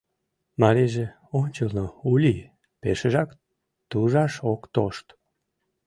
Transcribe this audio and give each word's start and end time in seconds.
Марийже 0.61 1.05
ончылно 1.39 1.85
Ули 2.11 2.35
пешыжак 2.81 3.29
тужаш 3.89 4.33
ок 4.51 4.61
тошт. 4.73 5.07